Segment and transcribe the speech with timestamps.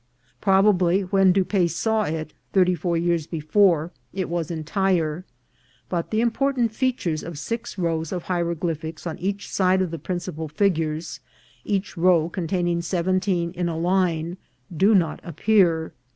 [0.41, 5.25] Probably, when Dupaix saw it (thirty four years before), it was entire,
[5.89, 10.47] but the important features of six rows of hieroglyphics on each side of the principal
[10.47, 11.19] figures,
[11.63, 14.37] each row con taining seventeen in a line,
[14.75, 15.93] do not appear.